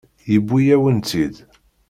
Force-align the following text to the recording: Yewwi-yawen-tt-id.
Yewwi-yawen-tt-id. 0.31 1.35